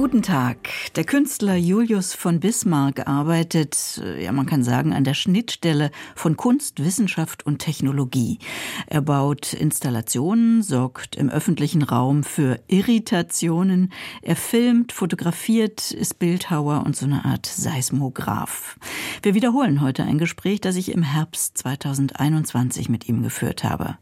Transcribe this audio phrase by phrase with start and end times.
[0.00, 0.70] Guten Tag.
[0.96, 6.38] Der Künstler Julius von Bismarck arbeitet, äh, ja, man kann sagen, an der Schnittstelle von
[6.38, 8.38] Kunst, Wissenschaft und Technologie.
[8.86, 13.92] Er baut Installationen, sorgt im öffentlichen Raum für Irritationen.
[14.22, 18.78] Er filmt, fotografiert, ist Bildhauer und so eine Art Seismograph.
[19.22, 23.98] Wir wiederholen heute ein Gespräch, das ich im Herbst 2021 mit ihm geführt habe.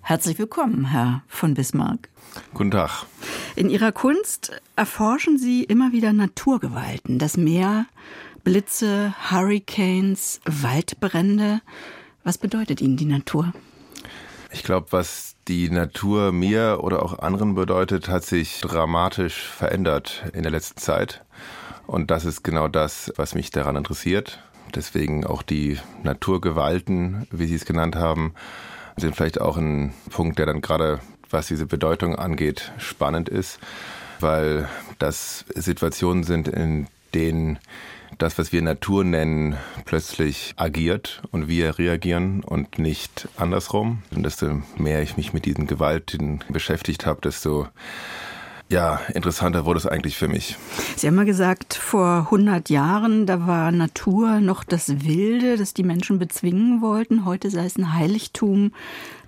[0.00, 2.08] Herzlich willkommen, Herr von Bismarck.
[2.54, 3.06] Guten Tag.
[3.56, 7.86] In Ihrer Kunst erforschen Sie immer wieder Naturgewalten, das Meer,
[8.44, 11.60] Blitze, Hurricanes, Waldbrände.
[12.24, 13.52] Was bedeutet Ihnen die Natur?
[14.50, 20.42] Ich glaube, was die Natur mir oder auch anderen bedeutet, hat sich dramatisch verändert in
[20.42, 21.24] der letzten Zeit.
[21.86, 24.42] Und das ist genau das, was mich daran interessiert.
[24.74, 28.34] Deswegen auch die Naturgewalten, wie Sie es genannt haben,
[28.96, 31.00] sind vielleicht auch ein Punkt, der dann gerade,
[31.32, 33.58] was diese Bedeutung angeht, spannend ist,
[34.20, 37.58] weil das Situationen sind, in denen
[38.18, 44.02] das, was wir Natur nennen, plötzlich agiert und wir reagieren und nicht andersrum.
[44.14, 47.68] Und desto mehr ich mich mit diesen Gewalten beschäftigt habe, desto
[48.72, 50.56] ja, interessanter wurde es eigentlich für mich.
[50.96, 55.84] Sie haben mal gesagt, vor 100 Jahren, da war Natur noch das Wilde, das die
[55.84, 57.24] Menschen bezwingen wollten.
[57.24, 58.72] Heute sei es ein Heiligtum,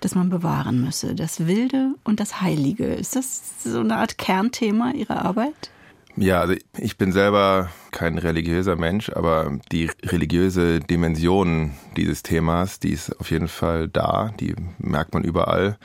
[0.00, 1.14] das man bewahren müsse.
[1.14, 2.86] Das Wilde und das Heilige.
[2.86, 5.70] Ist das so eine Art Kernthema Ihrer Arbeit?
[6.16, 12.90] Ja, also ich bin selber kein religiöser Mensch, aber die religiöse Dimension dieses Themas, die
[12.90, 15.76] ist auf jeden Fall da, die merkt man überall.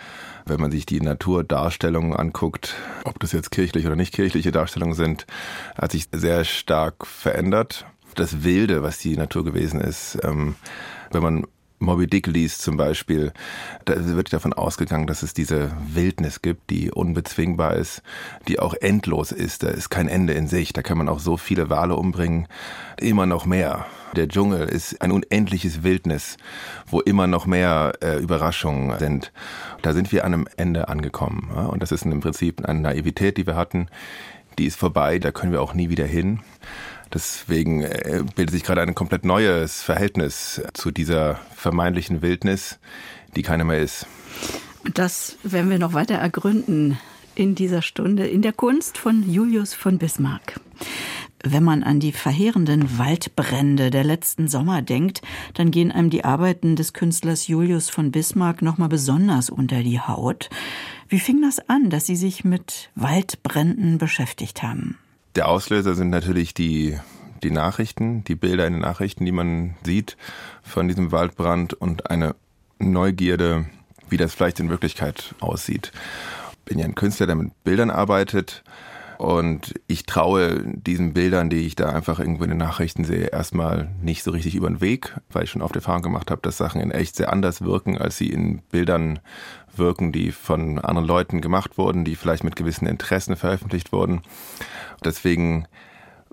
[0.45, 5.25] Wenn man sich die Naturdarstellungen anguckt, ob das jetzt kirchliche oder nicht kirchliche Darstellungen sind,
[5.75, 7.88] hat sich sehr stark verändert.
[8.14, 10.55] Das Wilde, was die Natur gewesen ist, ähm,
[11.11, 11.47] wenn man
[11.80, 13.31] Moby Dick liest zum Beispiel,
[13.85, 18.04] da wird davon ausgegangen, dass es diese Wildnis gibt, die unbezwingbar ist,
[18.48, 19.64] die auch endlos ist.
[19.64, 20.73] Da ist kein Ende in sich.
[20.73, 22.48] Da kann man auch so viele Wale umbringen.
[22.99, 23.86] Immer noch mehr.
[24.15, 26.37] Der Dschungel ist ein unendliches Wildnis,
[26.87, 29.31] wo immer noch mehr äh, Überraschungen sind.
[29.81, 31.49] Da sind wir an einem Ende angekommen.
[31.55, 31.67] Ja?
[31.67, 33.87] Und das ist im Prinzip eine Naivität, die wir hatten.
[34.58, 36.42] Die ist vorbei, da können wir auch nie wieder hin.
[37.14, 42.80] Deswegen äh, bildet sich gerade ein komplett neues Verhältnis zu dieser vermeintlichen Wildnis,
[43.36, 44.05] die keine mehr ist.
[44.93, 46.98] Das werden wir noch weiter ergründen
[47.36, 50.59] in dieser Stunde in der Kunst von Julius von Bismarck.
[51.42, 55.21] Wenn man an die verheerenden Waldbrände der letzten Sommer denkt,
[55.53, 60.49] dann gehen einem die Arbeiten des Künstlers Julius von Bismarck nochmal besonders unter die Haut.
[61.08, 64.98] Wie fing das an, dass Sie sich mit Waldbränden beschäftigt haben?
[65.36, 66.98] Der Auslöser sind natürlich die,
[67.44, 70.17] die Nachrichten, die Bilder in den Nachrichten, die man sieht
[70.64, 72.36] von diesem Waldbrand und eine
[72.80, 73.66] Neugierde,
[74.10, 75.92] wie das vielleicht in Wirklichkeit aussieht.
[76.52, 78.64] Ich bin ja ein Künstler, der mit Bildern arbeitet
[79.19, 83.89] und ich traue diesen Bildern, die ich da einfach irgendwo in den Nachrichten sehe, erstmal
[84.02, 86.80] nicht so richtig über den Weg, weil ich schon oft Erfahrung gemacht habe, dass Sachen
[86.80, 89.19] in echt sehr anders wirken, als sie in Bildern
[89.75, 94.21] wirken, die von anderen Leuten gemacht wurden, die vielleicht mit gewissen Interessen veröffentlicht wurden.
[95.03, 95.67] Deswegen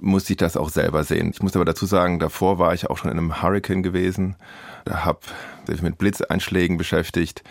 [0.00, 1.32] musste ich das auch selber sehen.
[1.34, 4.36] Ich muss aber dazu sagen, davor war ich auch schon in einem Hurricane gewesen,
[4.84, 5.18] da habe
[5.66, 7.42] mich mit Blitzeinschlägen beschäftigt.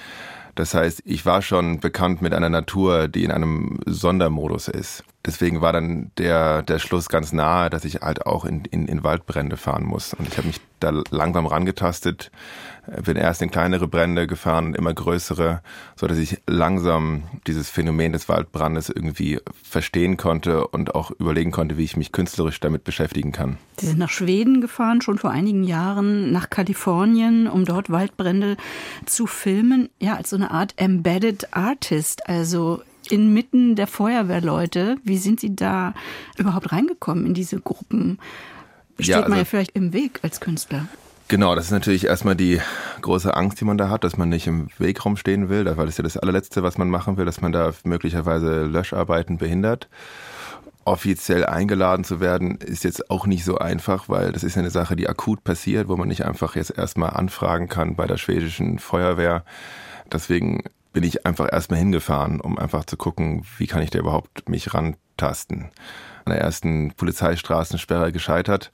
[0.55, 5.03] Das heißt, ich war schon bekannt mit einer Natur, die in einem Sondermodus ist.
[5.25, 9.03] Deswegen war dann der, der Schluss ganz nahe, dass ich halt auch in, in, in
[9.03, 10.13] Waldbrände fahren muss.
[10.13, 12.31] Und ich habe mich da langsam rangetastet,
[13.03, 15.61] bin erst in kleinere Brände gefahren, immer größere,
[15.95, 21.77] so dass ich langsam dieses Phänomen des Waldbrandes irgendwie verstehen konnte und auch überlegen konnte,
[21.77, 23.57] wie ich mich künstlerisch damit beschäftigen kann.
[23.79, 28.57] Sie sind nach Schweden gefahren, schon vor einigen Jahren, nach Kalifornien, um dort Waldbrände
[29.05, 32.81] zu filmen, ja, als so eine Art Embedded Artist, also
[33.11, 34.97] inmitten der Feuerwehrleute.
[35.03, 35.93] Wie sind Sie da
[36.37, 38.19] überhaupt reingekommen in diese Gruppen?
[38.99, 40.87] Steht ja, also, man ja vielleicht im Weg als Künstler.
[41.27, 42.61] Genau, das ist natürlich erstmal die
[43.01, 45.95] große Angst, die man da hat, dass man nicht im Wegraum stehen will, weil das
[45.95, 49.89] ist ja das allerletzte, was man machen will, dass man da möglicherweise Löscharbeiten behindert.
[50.83, 54.95] Offiziell eingeladen zu werden, ist jetzt auch nicht so einfach, weil das ist eine Sache,
[54.95, 59.43] die akut passiert, wo man nicht einfach jetzt erstmal anfragen kann bei der schwedischen Feuerwehr.
[60.11, 60.61] Deswegen
[60.95, 64.73] bin ich einfach erstmal hingefahren, um einfach zu gucken, wie kann ich da überhaupt mich
[64.73, 65.69] rantasten.
[66.23, 68.71] An der ersten Polizeistraßensperre gescheitert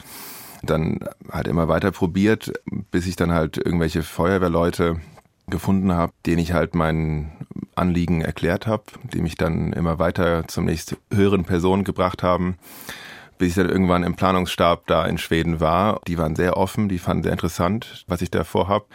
[0.62, 1.00] dann
[1.32, 2.54] halt immer weiter probiert,
[2.92, 5.02] bis ich dann halt irgendwelche Feuerwehrleute
[5.48, 7.32] gefunden habe, denen ich halt mein
[7.74, 12.56] Anliegen erklärt habe, die mich dann immer weiter zum nächst höheren Person gebracht haben,
[13.42, 16.00] bis ich dann irgendwann im Planungsstab da in Schweden war.
[16.06, 18.86] Die waren sehr offen, die fanden sehr interessant, was ich da vorhab.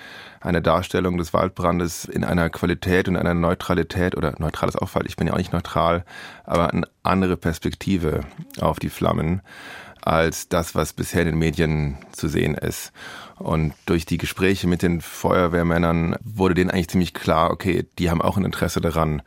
[0.41, 5.05] Eine Darstellung des Waldbrandes in einer Qualität und einer Neutralität oder neutrales Auffall.
[5.07, 6.05] Ich bin ja auch nicht neutral,
[6.45, 8.21] aber eine andere Perspektive
[8.61, 9.43] auf die Flammen
[10.01, 12.93] als das, was bisher in den Medien zu sehen ist.
[13.39, 18.23] Und durch die Gespräche mit den Feuerwehrmännern wurde denen eigentlich ziemlich klar, okay, die haben
[18.23, 19.23] auch ein Interesse daran,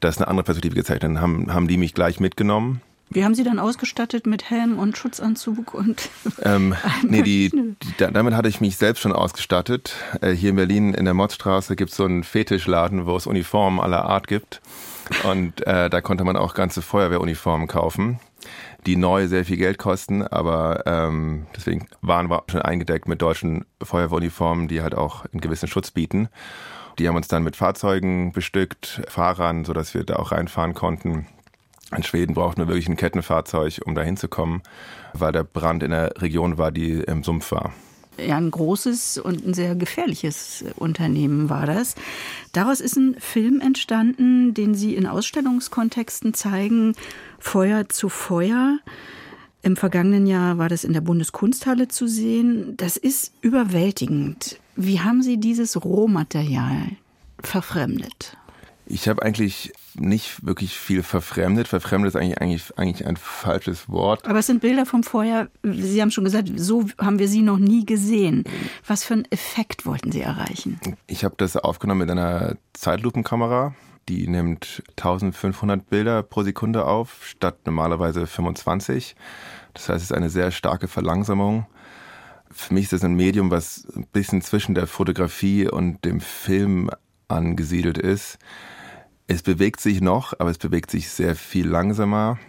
[0.00, 1.14] dass eine andere Perspektive gezeigt wird.
[1.14, 4.96] Dann haben, haben die mich gleich mitgenommen wie haben Sie dann ausgestattet mit Helm und
[4.96, 6.08] Schutzanzug und?
[6.42, 9.94] Ähm, nee, die, die, damit hatte ich mich selbst schon ausgestattet.
[10.22, 13.78] Äh, hier in Berlin in der Motzstraße gibt es so einen Fetischladen, wo es Uniformen
[13.78, 14.62] aller Art gibt.
[15.24, 18.20] Und äh, da konnte man auch ganze Feuerwehruniformen kaufen,
[18.86, 23.66] die neu sehr viel Geld kosten, aber ähm, deswegen waren wir schon eingedeckt mit deutschen
[23.82, 26.28] Feuerwehruniformen, die halt auch einen gewissen Schutz bieten.
[26.98, 31.26] Die haben uns dann mit Fahrzeugen bestückt, Fahrern, sodass wir da auch reinfahren konnten.
[31.96, 34.62] In Schweden braucht man wirklich ein Kettenfahrzeug, um da hinzukommen,
[35.12, 37.72] weil der Brand in der Region war, die im Sumpf war.
[38.18, 41.94] Ja, ein großes und ein sehr gefährliches Unternehmen war das.
[42.52, 46.94] Daraus ist ein Film entstanden, den Sie in Ausstellungskontexten zeigen,
[47.38, 48.78] Feuer zu Feuer.
[49.62, 52.76] Im vergangenen Jahr war das in der Bundeskunsthalle zu sehen.
[52.76, 54.58] Das ist überwältigend.
[54.76, 56.92] Wie haben Sie dieses Rohmaterial
[57.42, 58.36] verfremdet?
[58.86, 61.68] Ich habe eigentlich nicht wirklich viel verfremdet.
[61.68, 64.26] Verfremdet ist eigentlich, eigentlich, eigentlich ein falsches Wort.
[64.26, 65.48] Aber es sind Bilder vom Vorjahr.
[65.62, 68.44] Sie haben schon gesagt, so haben wir sie noch nie gesehen.
[68.86, 70.80] Was für einen Effekt wollten Sie erreichen?
[71.06, 73.74] Ich habe das aufgenommen mit einer Zeitlupenkamera.
[74.08, 79.14] Die nimmt 1500 Bilder pro Sekunde auf, statt normalerweise 25.
[79.74, 81.66] Das heißt, es ist eine sehr starke Verlangsamung.
[82.50, 86.90] Für mich ist das ein Medium, was ein bisschen zwischen der Fotografie und dem Film
[87.28, 88.38] angesiedelt ist.
[89.30, 92.40] Es bewegt sich noch, aber es bewegt sich sehr viel langsamer.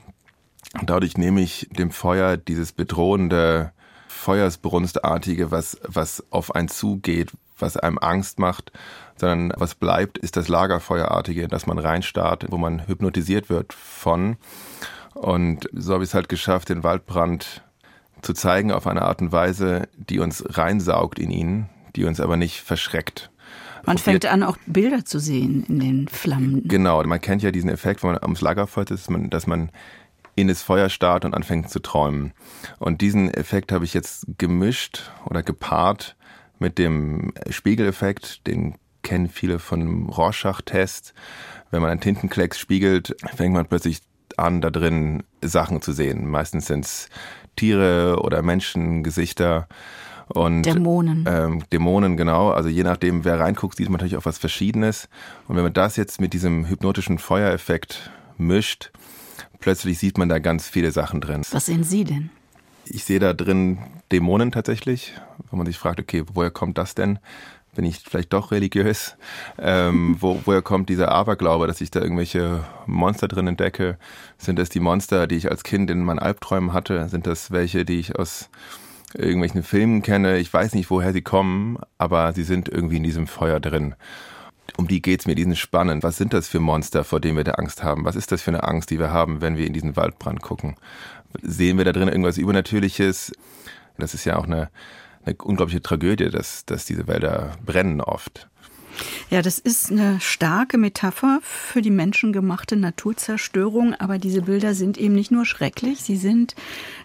[0.79, 3.71] Und dadurch nehme ich dem Feuer dieses bedrohende,
[4.07, 8.71] Feuersbrunstartige, was, was auf einen zugeht, was einem Angst macht,
[9.15, 14.37] sondern was bleibt, ist das Lagerfeuerartige, dass man reinstarrt, wo man hypnotisiert wird von.
[15.13, 17.63] Und so habe ich es halt geschafft, den Waldbrand
[18.23, 22.37] zu zeigen auf eine Art und Weise, die uns reinsaugt in ihn, die uns aber
[22.37, 23.30] nicht verschreckt.
[23.85, 26.67] Man fängt an, auch Bilder zu sehen in den Flammen.
[26.67, 29.71] Genau, man kennt ja diesen Effekt, wenn man ums Lagerfeuer ist, dass man,
[30.35, 32.33] in das Feuer starrt und anfängt zu träumen.
[32.79, 36.15] Und diesen Effekt habe ich jetzt gemischt oder gepaart
[36.59, 41.13] mit dem Spiegeleffekt, den kennen viele von dem Rorschach-Test.
[41.71, 44.01] Wenn man einen Tintenklecks spiegelt, fängt man plötzlich
[44.37, 46.29] an, da drin Sachen zu sehen.
[46.29, 47.09] Meistens sind es
[47.55, 49.67] Tiere oder Menschengesichter.
[50.33, 51.25] Und, Dämonen.
[51.27, 52.51] Ähm, Dämonen, genau.
[52.51, 55.09] Also je nachdem, wer reinguckt, sieht man natürlich auch was Verschiedenes.
[55.47, 58.91] Und wenn man das jetzt mit diesem hypnotischen Feuereffekt mischt,
[59.59, 61.41] plötzlich sieht man da ganz viele Sachen drin.
[61.51, 62.29] Was sehen Sie denn?
[62.85, 63.77] Ich sehe da drin
[64.11, 65.13] Dämonen tatsächlich,
[65.49, 67.19] wenn man sich fragt, okay, woher kommt das denn?
[67.73, 69.15] Bin ich vielleicht doch religiös?
[69.57, 73.97] Ähm, wo, woher kommt dieser Aberglaube, dass ich da irgendwelche Monster drin entdecke?
[74.37, 77.07] Sind das die Monster, die ich als Kind in meinen Albträumen hatte?
[77.07, 78.49] Sind das welche, die ich aus
[79.15, 80.37] irgendwelchen Filmen kenne.
[80.37, 83.95] Ich weiß nicht, woher sie kommen, aber sie sind irgendwie in diesem Feuer drin.
[84.77, 86.03] Um die geht's mir, die sind spannend.
[86.03, 88.05] Was sind das für Monster, vor denen wir da Angst haben?
[88.05, 90.77] Was ist das für eine Angst, die wir haben, wenn wir in diesen Waldbrand gucken?
[91.41, 93.31] Sehen wir da drin irgendwas Übernatürliches?
[93.97, 94.69] Das ist ja auch eine,
[95.25, 98.47] eine unglaubliche Tragödie, dass, dass diese Wälder brennen oft.
[99.29, 105.15] Ja, das ist eine starke Metapher für die menschengemachte Naturzerstörung, aber diese Bilder sind eben
[105.15, 106.55] nicht nur schrecklich, sie sind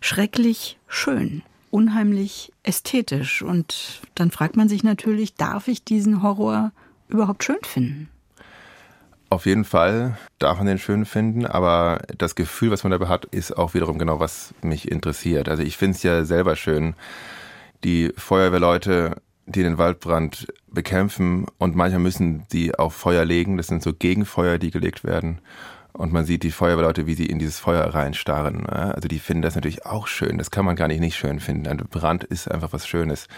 [0.01, 1.43] schrecklich schön
[1.77, 3.43] unheimlich ästhetisch.
[3.43, 6.73] Und dann fragt man sich natürlich, darf ich diesen Horror
[7.09, 8.09] überhaupt schön finden?
[9.29, 13.27] Auf jeden Fall darf man den schön finden, aber das Gefühl, was man dabei hat,
[13.27, 15.51] ist auch wiederum genau, was mich interessiert.
[15.51, 16.95] Also ich finde es ja selber schön,
[17.85, 23.59] die Feuerwehrleute, die den Waldbrand bekämpfen und manchmal müssen sie auf Feuer legen.
[23.59, 25.41] Das sind so Gegenfeuer, die gelegt werden.
[25.97, 28.67] Und man sieht die Feuerwehrleute, wie sie in dieses Feuer reinstarren.
[28.67, 30.37] Also die finden das natürlich auch schön.
[30.37, 31.67] Das kann man gar nicht nicht schön finden.
[31.67, 33.29] Ein Brand ist einfach was Schönes.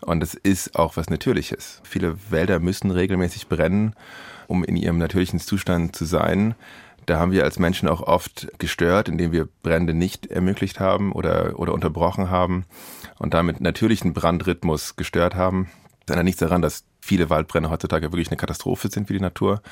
[0.00, 1.80] Und es ist auch was Natürliches.
[1.84, 3.94] Viele Wälder müssen regelmäßig brennen,
[4.48, 6.56] um in ihrem natürlichen Zustand zu sein.
[7.06, 11.56] Da haben wir als Menschen auch oft gestört, indem wir Brände nicht ermöglicht haben oder,
[11.56, 12.64] oder unterbrochen haben
[13.20, 15.68] und damit natürlichen Brandrhythmus gestört haben.
[16.04, 19.62] Das ändert nichts daran, dass viele Waldbrände heutzutage wirklich eine Katastrophe sind für die Natur.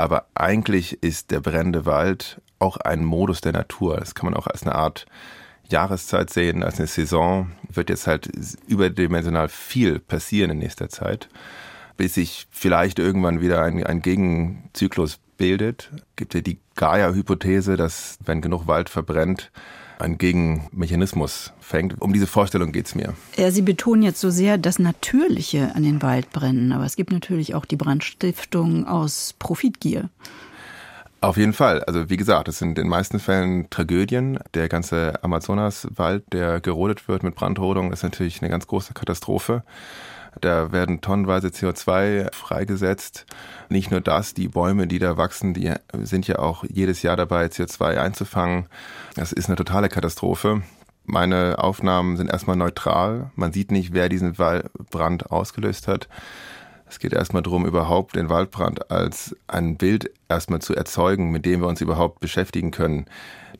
[0.00, 3.98] Aber eigentlich ist der brennende Wald auch ein Modus der Natur.
[3.98, 5.04] Das kann man auch als eine Art
[5.68, 7.52] Jahreszeit sehen, als eine Saison.
[7.70, 8.26] Wird jetzt halt
[8.66, 11.28] überdimensional viel passieren in nächster Zeit,
[11.98, 15.90] bis sich vielleicht irgendwann wieder ein, ein Gegenzyklus bildet.
[16.16, 19.52] Gibt ja die Gaia-Hypothese, dass wenn genug Wald verbrennt,
[20.00, 22.00] einen Gegenmechanismus fängt.
[22.00, 23.14] Um diese Vorstellung geht es mir.
[23.36, 27.54] Ja, Sie betonen jetzt so sehr das Natürliche an den Waldbränden, aber es gibt natürlich
[27.54, 30.08] auch die Brandstiftung aus Profitgier.
[31.22, 31.84] Auf jeden Fall.
[31.84, 34.38] Also wie gesagt, es sind in den meisten Fällen Tragödien.
[34.54, 39.62] Der ganze Amazonaswald, der gerodet wird mit Brandrodung, ist natürlich eine ganz große Katastrophe.
[40.40, 43.26] Da werden tonnenweise CO2 freigesetzt.
[43.68, 45.72] Nicht nur das, die Bäume, die da wachsen, die
[46.02, 48.66] sind ja auch jedes Jahr dabei, CO2 einzufangen.
[49.16, 50.62] Das ist eine totale Katastrophe.
[51.04, 53.30] Meine Aufnahmen sind erstmal neutral.
[53.34, 56.08] Man sieht nicht, wer diesen Brand ausgelöst hat.
[56.88, 61.60] Es geht erstmal darum, überhaupt den Waldbrand als ein Bild erstmal zu erzeugen, mit dem
[61.60, 63.06] wir uns überhaupt beschäftigen können,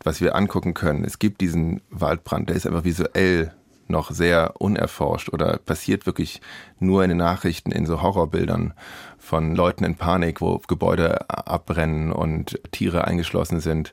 [0.03, 1.05] was wir angucken können.
[1.05, 3.53] Es gibt diesen Waldbrand, der ist einfach visuell
[3.91, 6.41] noch sehr unerforscht oder passiert wirklich
[6.79, 8.75] nur in den Nachrichten in so Horrorbildern
[9.19, 13.93] von Leuten in Panik, wo Gebäude abbrennen und Tiere eingeschlossen sind.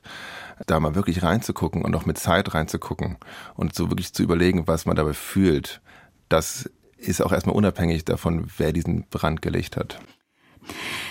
[0.66, 3.16] Da mal wirklich reinzugucken und auch mit Zeit reinzugucken
[3.54, 5.80] und so wirklich zu überlegen, was man dabei fühlt,
[6.28, 10.00] das ist auch erstmal unabhängig davon, wer diesen Brand gelegt hat.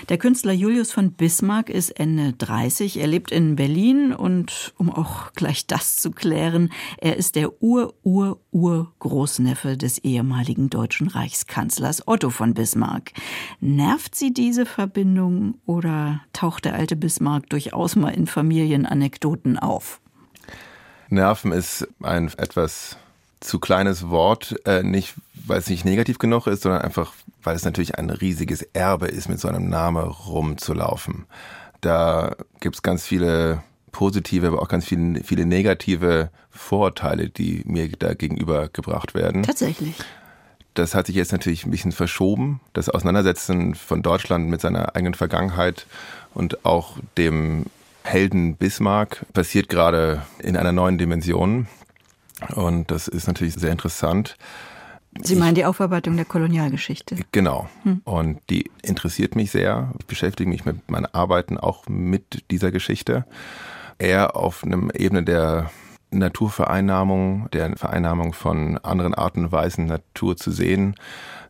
[0.08, 2.98] Der Künstler Julius von Bismarck ist Ende 30.
[2.98, 9.76] Er lebt in Berlin und um auch gleich das zu klären, er ist der Ur-Ur-Ur-Großneffe
[9.76, 13.12] des ehemaligen deutschen Reichskanzlers Otto von Bismarck.
[13.60, 20.00] Nervt Sie diese Verbindung oder taucht der alte Bismarck durchaus mal in Familienanekdoten auf?
[21.10, 22.98] Nerven ist ein etwas
[23.40, 25.14] zu kleines Wort, äh, nicht
[25.48, 29.28] weil es nicht negativ genug ist, sondern einfach, weil es natürlich ein riesiges Erbe ist,
[29.28, 31.26] mit so einem Namen rumzulaufen.
[31.80, 38.14] Da gibt's ganz viele positive, aber auch ganz viele, viele negative Vorurteile, die mir da
[38.14, 39.42] gegenüber gebracht werden.
[39.42, 39.94] Tatsächlich.
[40.74, 42.60] Das hat sich jetzt natürlich ein bisschen verschoben.
[42.72, 45.86] Das Auseinandersetzen von Deutschland mit seiner eigenen Vergangenheit
[46.34, 47.66] und auch dem
[48.04, 51.66] Helden Bismarck passiert gerade in einer neuen Dimension.
[52.54, 54.36] Und das ist natürlich sehr interessant.
[55.22, 57.16] Sie meinen die Aufarbeitung der Kolonialgeschichte?
[57.32, 57.68] Genau.
[57.82, 58.02] Hm.
[58.04, 59.92] Und die interessiert mich sehr.
[59.98, 63.24] Ich beschäftige mich mit meinen Arbeiten auch mit dieser Geschichte.
[63.98, 65.70] Eher auf einem Ebene der
[66.10, 70.94] Naturvereinnahmung, der Vereinnahmung von anderen Arten und Weisen Natur zu sehen,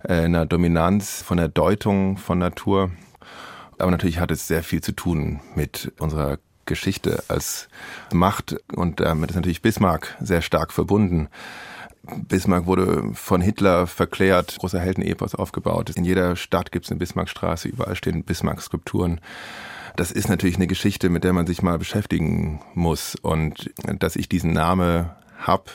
[0.03, 2.91] äh, einer Dominanz von der Deutung von Natur.
[3.79, 6.39] Aber natürlich hat es sehr viel zu tun mit unserer
[6.69, 7.69] Geschichte als
[8.13, 11.29] Macht und damit ist natürlich Bismarck sehr stark verbunden.
[12.29, 15.91] Bismarck wurde von Hitler verklärt, großer Heldenepos aufgebaut.
[15.91, 19.21] In jeder Stadt gibt es eine Bismarckstraße, überall stehen Bismarck-Skulpturen.
[19.97, 23.17] Das ist natürlich eine Geschichte, mit der man sich mal beschäftigen muss.
[23.17, 25.11] Und dass ich diesen Namen
[25.41, 25.71] hab,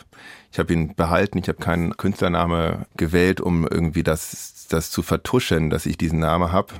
[0.52, 5.70] ich habe ihn behalten, ich habe keinen Künstlername gewählt, um irgendwie das, das zu vertuschen,
[5.70, 6.74] dass ich diesen Namen hab.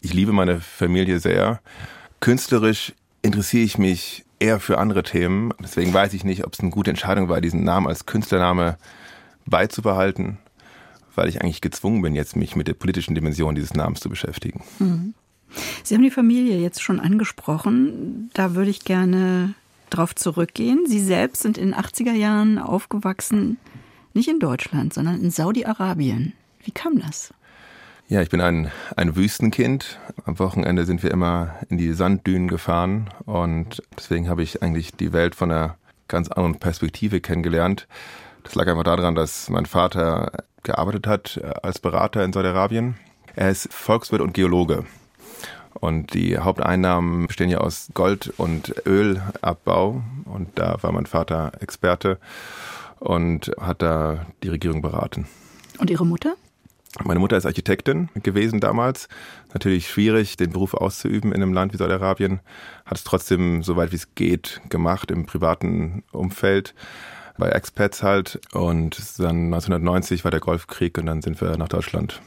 [0.00, 1.60] Ich liebe meine Familie sehr.
[2.20, 5.54] Künstlerisch interessiere ich mich eher für andere Themen.
[5.62, 8.76] Deswegen weiß ich nicht, ob es eine gute Entscheidung war, diesen Namen als Künstlername
[9.46, 10.38] beizubehalten,
[11.14, 14.62] weil ich eigentlich gezwungen bin, jetzt mich mit der politischen Dimension dieses Namens zu beschäftigen.
[14.78, 15.14] Mhm.
[15.84, 18.30] Sie haben die Familie jetzt schon angesprochen.
[18.32, 19.54] Da würde ich gerne
[19.90, 20.86] drauf zurückgehen.
[20.86, 23.58] Sie selbst sind in den 80er Jahren aufgewachsen,
[24.14, 26.32] nicht in Deutschland, sondern in Saudi-Arabien.
[26.64, 27.34] Wie kam das?
[28.12, 29.98] Ja, ich bin ein, ein Wüstenkind.
[30.26, 35.14] Am Wochenende sind wir immer in die Sanddünen gefahren und deswegen habe ich eigentlich die
[35.14, 35.78] Welt von einer
[36.08, 37.88] ganz anderen Perspektive kennengelernt.
[38.44, 42.96] Das lag einfach daran, dass mein Vater gearbeitet hat als Berater in Saudi-Arabien.
[43.34, 44.84] Er ist Volkswirt und Geologe.
[45.72, 50.02] Und die Haupteinnahmen bestehen ja aus Gold- und Ölabbau.
[50.26, 52.18] Und da war mein Vater Experte
[52.98, 55.26] und hat da die Regierung beraten.
[55.78, 56.34] Und Ihre Mutter?
[57.02, 59.08] Meine Mutter ist Architektin gewesen damals.
[59.54, 62.40] Natürlich schwierig, den Beruf auszuüben in einem Land wie Saudi-Arabien.
[62.84, 66.74] Hat es trotzdem, soweit wie es geht, gemacht im privaten Umfeld.
[67.38, 68.40] Bei Expats halt.
[68.52, 72.20] Und dann 1990 war der Golfkrieg und dann sind wir nach Deutschland.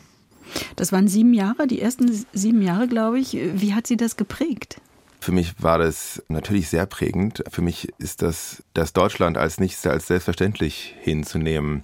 [0.75, 3.33] Das waren sieben Jahre, die ersten sieben Jahre, glaube ich.
[3.33, 4.81] Wie hat sie das geprägt?
[5.25, 7.43] Für mich war das natürlich sehr prägend.
[7.49, 11.83] Für mich ist das, das Deutschland als nichts als selbstverständlich hinzunehmen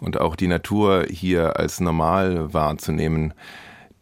[0.00, 3.34] und auch die Natur hier als normal wahrzunehmen.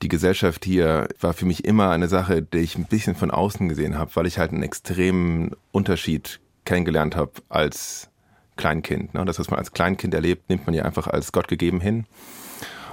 [0.00, 3.68] Die Gesellschaft hier war für mich immer eine Sache, die ich ein bisschen von außen
[3.68, 8.08] gesehen habe, weil ich halt einen extremen Unterschied kennengelernt habe als
[8.56, 9.12] Kleinkind.
[9.12, 9.26] Ne?
[9.26, 12.06] Das, was man als Kleinkind erlebt, nimmt man ja einfach als Gott gegeben hin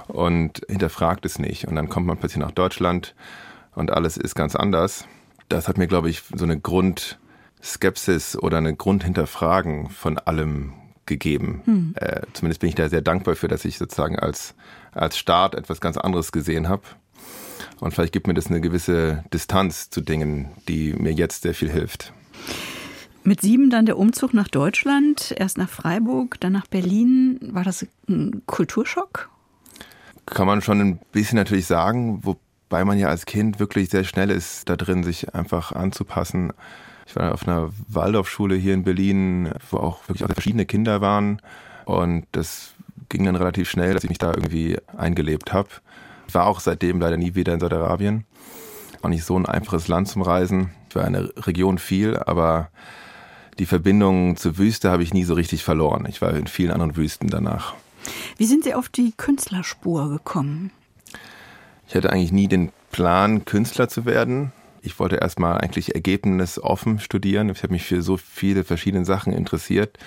[0.06, 1.66] und hinterfragt es nicht.
[1.66, 3.14] Und dann kommt man plötzlich nach Deutschland
[3.74, 5.08] und alles ist ganz anders
[5.48, 10.74] das hat mir, glaube ich, so eine Grundskepsis oder eine Grundhinterfragen von allem
[11.06, 11.62] gegeben.
[11.64, 11.94] Hm.
[11.96, 14.54] Äh, zumindest bin ich da sehr dankbar für, dass ich sozusagen als,
[14.92, 16.82] als Staat etwas ganz anderes gesehen habe.
[17.80, 21.70] Und vielleicht gibt mir das eine gewisse Distanz zu Dingen, die mir jetzt sehr viel
[21.70, 22.12] hilft.
[23.24, 27.38] Mit sieben dann der Umzug nach Deutschland, erst nach Freiburg, dann nach Berlin.
[27.52, 29.28] War das ein Kulturschock?
[30.26, 32.22] Kann man schon ein bisschen natürlich sagen,
[32.68, 36.52] wobei man ja als Kind wirklich sehr schnell ist, da drin sich einfach anzupassen.
[37.06, 41.40] Ich war auf einer Waldorfschule hier in Berlin, wo auch wirklich auch verschiedene Kinder waren.
[41.86, 42.74] Und das
[43.08, 45.68] ging dann relativ schnell, dass ich mich da irgendwie eingelebt habe.
[46.26, 48.24] Ich war auch seitdem leider nie wieder in Saudi-Arabien.
[49.00, 50.70] Auch nicht so ein einfaches Land zum Reisen.
[50.90, 52.68] Ich war in der Region viel, aber
[53.58, 56.04] die Verbindung zur Wüste habe ich nie so richtig verloren.
[56.06, 57.74] Ich war in vielen anderen Wüsten danach.
[58.36, 60.70] Wie sind Sie auf die Künstlerspur gekommen?
[61.88, 64.52] Ich hatte eigentlich nie den Plan, Künstler zu werden.
[64.82, 67.48] Ich wollte erstmal eigentlich ergebnisoffen studieren.
[67.48, 69.98] Ich habe mich für so viele verschiedene Sachen interessiert.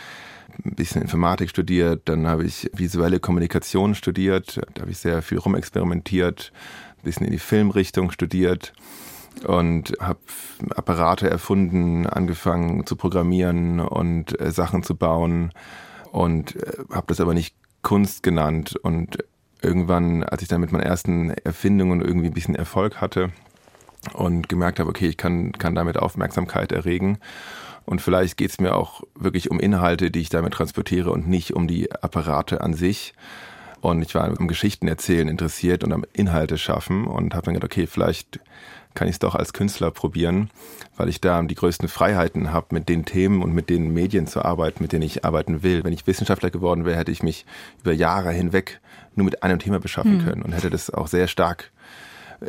[0.64, 5.38] Ein bisschen Informatik studiert, dann habe ich visuelle Kommunikation studiert, da habe ich sehr viel
[5.38, 6.52] rumexperimentiert,
[6.98, 8.74] ein bisschen in die Filmrichtung studiert
[9.48, 10.20] und habe
[10.76, 15.52] Apparate erfunden, angefangen zu programmieren und äh, Sachen zu bauen
[16.12, 19.24] und äh, habe das aber nicht Kunst genannt und
[19.62, 23.32] irgendwann, als ich dann mit meinen ersten Erfindungen irgendwie ein bisschen Erfolg hatte,
[24.14, 27.20] und gemerkt habe, okay, ich kann, kann damit Aufmerksamkeit erregen.
[27.86, 31.54] Und vielleicht geht es mir auch wirklich um Inhalte, die ich damit transportiere und nicht
[31.54, 33.14] um die Apparate an sich.
[33.80, 37.72] Und ich war am Geschichten erzählen interessiert und am Inhalte schaffen und habe dann gedacht,
[37.72, 38.40] okay, vielleicht
[38.94, 40.52] kann ich es doch als Künstler probieren,
[40.98, 44.44] weil ich da die größten Freiheiten habe, mit den Themen und mit den Medien zu
[44.44, 45.84] arbeiten, mit denen ich arbeiten will.
[45.84, 47.46] Wenn ich Wissenschaftler geworden wäre, hätte ich mich
[47.82, 48.82] über Jahre hinweg
[49.16, 50.26] nur mit einem Thema beschaffen mhm.
[50.26, 51.72] können und hätte das auch sehr stark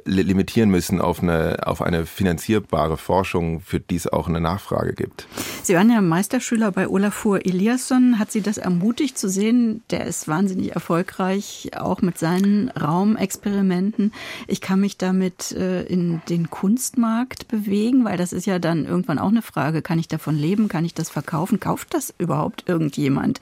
[0.07, 5.26] limitieren müssen auf eine, auf eine finanzierbare Forschung, für die es auch eine Nachfrage gibt.
[5.62, 8.19] Sie waren ja Meisterschüler bei Olafur Eliasson.
[8.19, 9.83] Hat Sie das ermutigt zu sehen?
[9.90, 14.12] Der ist wahnsinnig erfolgreich, auch mit seinen Raumexperimenten.
[14.47, 19.19] Ich kann mich damit äh, in den Kunstmarkt bewegen, weil das ist ja dann irgendwann
[19.19, 19.83] auch eine Frage.
[19.83, 20.69] Kann ich davon leben?
[20.69, 21.61] Kann ich das verkaufen?
[21.61, 23.40] Kauft das überhaupt irgendjemand?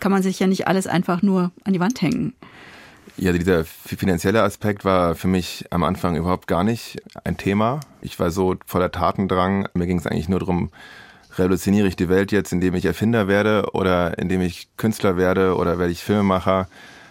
[0.00, 2.32] Kann man sich ja nicht alles einfach nur an die Wand hängen.
[3.16, 7.80] Ja, dieser finanzielle Aspekt war für mich am Anfang überhaupt gar nicht ein Thema.
[8.00, 9.68] Ich war so voller Tatendrang.
[9.74, 10.70] Mir ging es eigentlich nur darum,
[11.36, 15.78] revolutioniere ich die Welt jetzt, indem ich Erfinder werde oder indem ich Künstler werde oder
[15.78, 16.68] werde ich Filmemacher.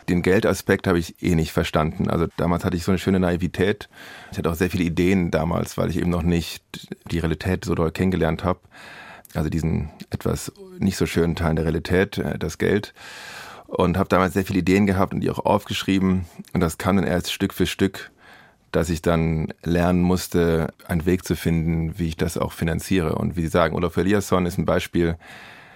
[0.10, 2.10] Den Geldaspekt habe ich eh nicht verstanden.
[2.10, 3.88] Also damals hatte ich so eine schöne Naivität.
[4.32, 6.64] Ich hatte auch sehr viele Ideen damals, weil ich eben noch nicht
[7.12, 8.60] die Realität so doll kennengelernt habe.
[9.36, 12.94] Also diesen etwas nicht so schönen Teil der Realität, äh, das Geld
[13.72, 16.26] und habe damals sehr viele Ideen gehabt und die auch aufgeschrieben.
[16.54, 18.12] Und das kam dann erst Stück für Stück,
[18.72, 23.16] dass ich dann lernen musste, einen Weg zu finden, wie ich das auch finanziere.
[23.16, 25.18] Und wie Sie sagen, Olaf Eliasson ist ein Beispiel,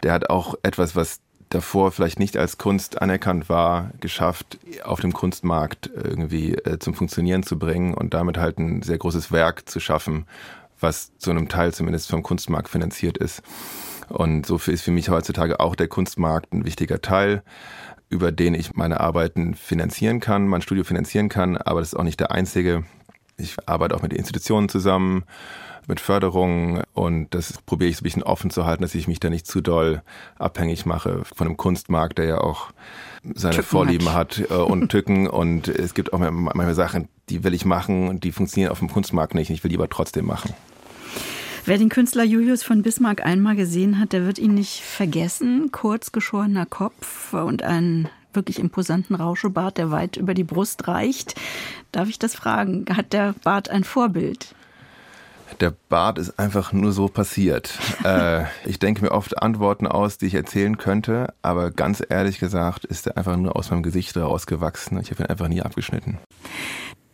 [0.03, 5.13] der hat auch etwas, was davor vielleicht nicht als Kunst anerkannt war, geschafft, auf dem
[5.13, 9.79] Kunstmarkt irgendwie äh, zum Funktionieren zu bringen und damit halt ein sehr großes Werk zu
[9.79, 10.25] schaffen,
[10.81, 13.41] was zu einem Teil zumindest vom Kunstmarkt finanziert ist.
[14.09, 17.43] Und so ist für mich heutzutage auch der Kunstmarkt ein wichtiger Teil
[18.09, 22.03] über den ich meine Arbeiten finanzieren kann, mein Studio finanzieren kann, aber das ist auch
[22.03, 22.83] nicht der einzige.
[23.37, 25.25] Ich arbeite auch mit Institutionen zusammen,
[25.87, 29.19] mit Förderungen und das probiere ich so ein bisschen offen zu halten, dass ich mich
[29.19, 30.01] da nicht zu doll
[30.37, 32.71] abhängig mache von einem Kunstmarkt, der ja auch
[33.33, 37.43] seine Tücken Vorlieben hat, hat äh, und Tücken und es gibt auch manchmal Sachen, die
[37.43, 39.49] will ich machen und die funktionieren auf dem Kunstmarkt nicht.
[39.49, 40.53] Ich will die aber trotzdem machen.
[41.67, 45.71] Wer den Künstler Julius von Bismarck einmal gesehen hat, der wird ihn nicht vergessen.
[45.71, 51.34] Kurz geschorener Kopf und einen wirklich imposanten Rauschebart, der weit über die Brust reicht.
[51.91, 52.86] Darf ich das fragen?
[52.95, 54.54] Hat der Bart ein Vorbild?
[55.60, 57.80] Der Bart ist einfach nur so passiert.
[58.04, 62.86] äh, ich denke mir oft Antworten aus, die ich erzählen könnte, aber ganz ehrlich gesagt
[62.86, 64.99] ist er einfach nur aus meinem Gesicht rausgewachsen.
[65.01, 66.19] Ich habe ihn einfach nie abgeschnitten.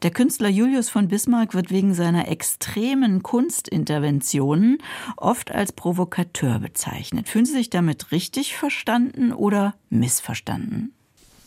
[0.04, 4.80] Der Künstler Julius von Bismarck wird wegen seiner extremen Kunstinterventionen
[5.16, 7.30] oft als Provokateur bezeichnet.
[7.30, 10.92] Fühlen Sie sich damit richtig verstanden oder missverstanden?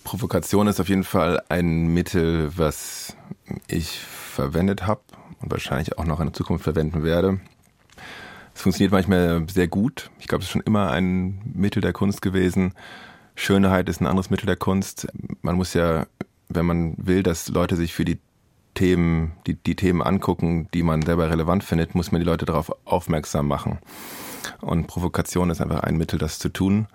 [0.04, 3.16] Provokation ist auf jeden Fall ein Mittel, was
[3.66, 5.00] ich verwendet habe
[5.40, 7.40] und wahrscheinlich auch noch in der Zukunft verwenden werde.
[8.54, 10.10] Es funktioniert manchmal sehr gut.
[10.20, 12.72] Ich glaube, es ist schon immer ein Mittel der Kunst gewesen.
[13.34, 15.08] Schönheit ist ein anderes Mittel der Kunst.
[15.42, 16.06] Man muss ja,
[16.48, 18.20] wenn man will, dass Leute sich für die
[18.74, 22.72] Themen, die, die Themen angucken, die man selber relevant findet, muss man die Leute darauf
[22.84, 23.78] aufmerksam machen.
[24.60, 26.86] Und Provokation ist einfach ein Mittel, das zu tun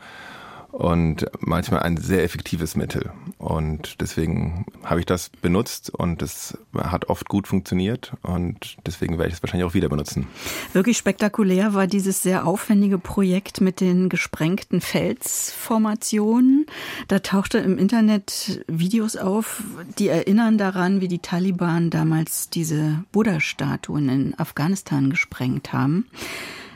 [0.71, 3.11] und manchmal ein sehr effektives Mittel.
[3.37, 9.29] Und deswegen habe ich das benutzt und es hat oft gut funktioniert und deswegen werde
[9.29, 10.27] ich es wahrscheinlich auch wieder benutzen.
[10.73, 16.65] Wirklich spektakulär war dieses sehr aufwendige Projekt mit den gesprengten Felsformationen.
[17.07, 19.63] Da tauchte im Internet Videos auf,
[19.97, 26.07] die erinnern daran, wie die Taliban damals diese Buddha-Statuen in Afghanistan gesprengt haben.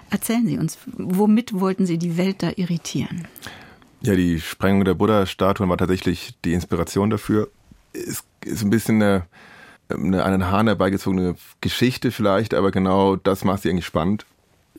[0.10, 3.28] Erzählen Sie uns, womit wollten Sie die Welt da irritieren?
[4.06, 7.50] Ja, die Sprengung der Buddha-Statuen war tatsächlich die Inspiration dafür.
[7.94, 9.24] Es ist ein bisschen eine,
[9.88, 14.26] eine an den Haaren herbeigezogene Geschichte vielleicht, aber genau das macht sie eigentlich spannend.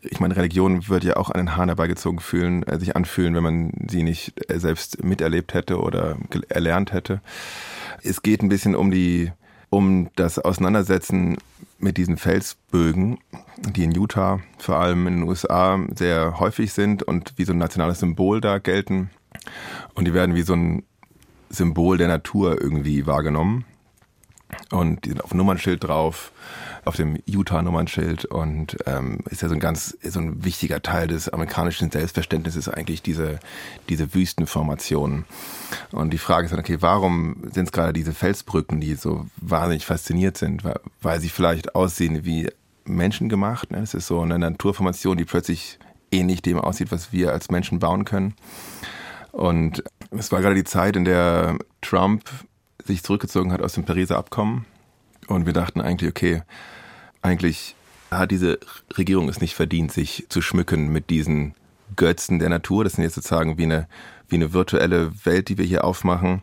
[0.02, 3.42] Ich meine, Religion wird ja auch an den Haaren herbeigezogen fühlen, äh, sich anfühlen, wenn
[3.42, 6.18] man sie nicht äh, selbst miterlebt hätte oder
[6.50, 7.22] erlernt hätte.
[8.02, 9.32] Es geht ein bisschen um die,
[9.74, 11.36] um das Auseinandersetzen
[11.80, 13.18] mit diesen Felsbögen,
[13.58, 17.58] die in Utah, vor allem in den USA, sehr häufig sind und wie so ein
[17.58, 19.10] nationales Symbol da gelten.
[19.94, 20.84] Und die werden wie so ein
[21.50, 23.64] Symbol der Natur irgendwie wahrgenommen.
[24.70, 26.30] Und die sind auf Nummernschild drauf,
[26.84, 31.28] auf dem Utah-Nummernschild und ähm, ist ja so ein ganz, so ein wichtiger Teil des
[31.28, 33.40] amerikanischen Selbstverständnisses eigentlich diese,
[33.88, 35.24] diese Wüstenformationen.
[35.92, 39.86] Und die Frage ist dann, okay, warum sind es gerade diese Felsbrücken, die so wahnsinnig
[39.86, 40.62] fasziniert sind?
[41.00, 42.50] Weil, sie vielleicht aussehen wie
[42.84, 43.70] menschengemacht.
[43.70, 43.78] Ne?
[43.78, 45.78] Es ist so eine Naturformation, die plötzlich
[46.10, 48.34] ähnlich dem aussieht, was wir als Menschen bauen können.
[49.32, 52.24] Und es war gerade die Zeit, in der Trump
[52.84, 54.66] sich zurückgezogen hat aus dem Pariser Abkommen.
[55.28, 56.42] Und wir dachten eigentlich, okay,
[57.22, 57.74] eigentlich
[58.10, 58.58] hat diese
[58.96, 61.54] Regierung es nicht verdient, sich zu schmücken mit diesen
[61.96, 62.84] Götzen der Natur.
[62.84, 63.88] Das sind jetzt sozusagen wie eine,
[64.28, 66.42] wie eine virtuelle Welt, die wir hier aufmachen.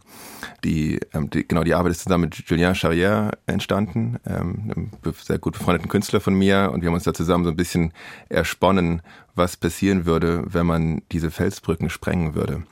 [0.63, 4.91] Die, ähm, die, genau, die Arbeit ist zusammen mit Julien Charrière entstanden, ähm, einem
[5.21, 6.71] sehr gut befreundeten Künstler von mir.
[6.73, 7.93] Und wir haben uns da zusammen so ein bisschen
[8.29, 9.01] ersponnen,
[9.35, 12.63] was passieren würde, wenn man diese Felsbrücken sprengen würde.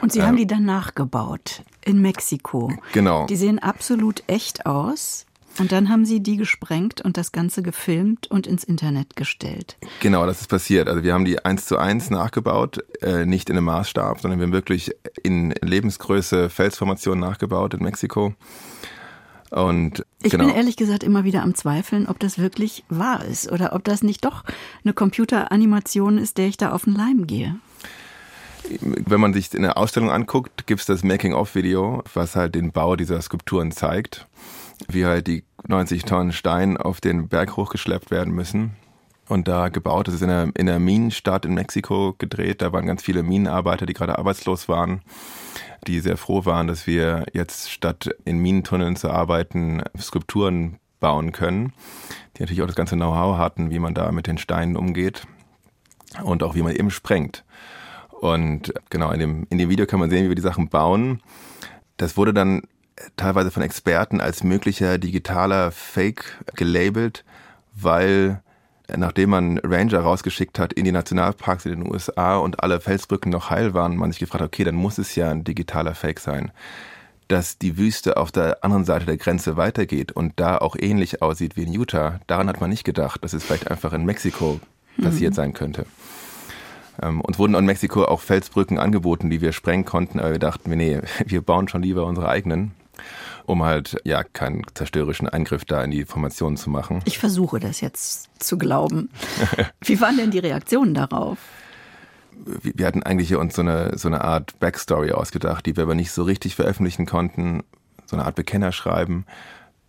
[0.00, 2.72] Und Sie ähm, haben die dann nachgebaut in Mexiko.
[2.92, 3.26] Genau.
[3.26, 5.26] Die sehen absolut echt aus.
[5.58, 9.76] Und dann haben Sie die gesprengt und das Ganze gefilmt und ins Internet gestellt.
[10.00, 10.88] Genau, das ist passiert.
[10.88, 14.46] Also wir haben die eins zu eins nachgebaut, äh, nicht in einem Maßstab, sondern wir
[14.46, 14.92] haben wirklich
[15.22, 18.34] in Lebensgröße Felsformationen nachgebaut in Mexiko.
[19.50, 20.46] Und ich genau.
[20.46, 24.02] bin ehrlich gesagt immer wieder am Zweifeln, ob das wirklich wahr ist oder ob das
[24.02, 24.44] nicht doch
[24.84, 27.56] eine Computeranimation ist, der ich da auf den Leim gehe.
[28.80, 32.96] Wenn man sich in der Ausstellung anguckt, gibt es das Making-of-Video, was halt den Bau
[32.96, 34.26] dieser Skulpturen zeigt
[34.88, 38.76] wie halt die 90 Tonnen Stein auf den Berg hochgeschleppt werden müssen
[39.28, 40.08] und da gebaut.
[40.08, 42.62] Das ist in einer, in einer Minenstadt in Mexiko gedreht.
[42.62, 45.02] Da waren ganz viele Minenarbeiter, die gerade arbeitslos waren,
[45.86, 51.72] die sehr froh waren, dass wir jetzt statt in Minentunneln zu arbeiten, Skulpturen bauen können,
[52.36, 55.26] die natürlich auch das ganze Know-how hatten, wie man da mit den Steinen umgeht
[56.22, 57.44] und auch wie man eben sprengt.
[58.20, 61.20] Und genau, in dem, in dem Video kann man sehen, wie wir die Sachen bauen.
[61.98, 62.62] Das wurde dann
[63.16, 67.24] teilweise von Experten als möglicher digitaler Fake gelabelt,
[67.74, 68.40] weil
[68.94, 73.50] nachdem man Ranger rausgeschickt hat in die Nationalparks in den USA und alle Felsbrücken noch
[73.50, 76.52] heil waren, man sich gefragt hat, okay, dann muss es ja ein digitaler Fake sein.
[77.28, 81.56] Dass die Wüste auf der anderen Seite der Grenze weitergeht und da auch ähnlich aussieht
[81.56, 84.60] wie in Utah, daran hat man nicht gedacht, dass es vielleicht einfach in Mexiko
[85.02, 85.36] passiert mhm.
[85.36, 85.86] sein könnte.
[87.02, 90.70] Ähm, uns wurden in Mexiko auch Felsbrücken angeboten, die wir sprengen konnten, aber wir dachten,
[90.70, 92.72] nee, wir bauen schon lieber unsere eigenen
[93.46, 97.00] um halt ja keinen zerstörerischen Eingriff da in die Formation zu machen.
[97.04, 99.10] Ich versuche das jetzt zu glauben.
[99.84, 101.38] Wie waren denn die Reaktionen darauf?
[102.62, 106.12] Wir hatten eigentlich uns so eine, so eine Art Backstory ausgedacht, die wir aber nicht
[106.12, 107.62] so richtig veröffentlichen konnten.
[108.04, 109.24] So eine Art Bekennerschreiben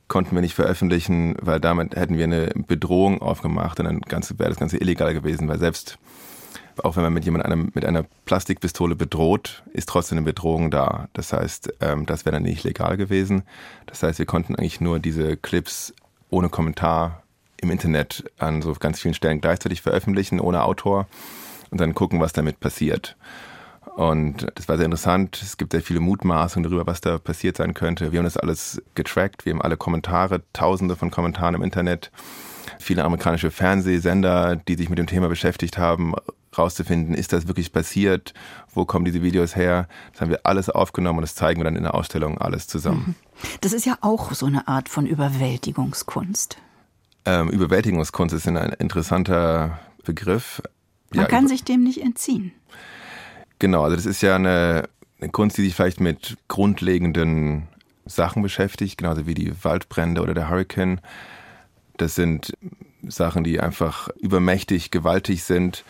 [0.07, 4.57] konnten wir nicht veröffentlichen, weil damit hätten wir eine Bedrohung aufgemacht und dann wäre das
[4.57, 5.97] Ganze illegal gewesen, weil selbst
[6.83, 11.07] auch wenn man mit jemand einem, mit einer Plastikpistole bedroht, ist trotzdem eine Bedrohung da.
[11.13, 13.43] Das heißt, ähm, das wäre dann nicht legal gewesen.
[13.85, 15.93] Das heißt, wir konnten eigentlich nur diese Clips
[16.29, 17.23] ohne Kommentar
[17.57, 21.07] im Internet an so ganz vielen Stellen gleichzeitig veröffentlichen, ohne Autor
[21.71, 23.15] und dann gucken, was damit passiert.
[23.95, 25.41] Und das war sehr interessant.
[25.41, 28.11] Es gibt sehr viele Mutmaßungen darüber, was da passiert sein könnte.
[28.11, 29.45] Wir haben das alles getrackt.
[29.45, 32.11] Wir haben alle Kommentare, tausende von Kommentaren im Internet.
[32.77, 36.13] Viele amerikanische Fernsehsender, die sich mit dem Thema beschäftigt haben,
[36.57, 38.33] rauszufinden, ist das wirklich passiert?
[38.73, 39.87] Wo kommen diese Videos her?
[40.11, 43.15] Das haben wir alles aufgenommen und das zeigen wir dann in der Ausstellung alles zusammen.
[43.41, 43.49] Mhm.
[43.61, 46.57] Das ist ja auch so eine Art von Überwältigungskunst.
[47.25, 50.61] Ähm, Überwältigungskunst ist ein interessanter Begriff.
[51.13, 52.51] Man ja, kann sich dem nicht entziehen.
[53.59, 54.87] Genau, also das ist ja eine,
[55.19, 57.67] eine Kunst, die sich vielleicht mit grundlegenden
[58.05, 61.01] Sachen beschäftigt, genauso wie die Waldbrände oder der Hurricane.
[61.97, 62.53] Das sind
[63.07, 65.83] Sachen, die einfach übermächtig, gewaltig sind.